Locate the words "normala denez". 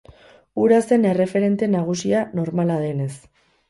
2.43-3.13